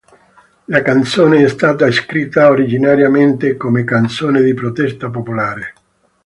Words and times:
La 0.65 0.81
canzone 0.81 1.43
è 1.43 1.47
stata 1.47 1.91
scritta 1.91 2.49
originariamente 2.49 3.55
come 3.55 3.83
canzone 3.83 4.41
di 4.41 4.55
protesta 4.55 5.11
popolare. 5.11 5.73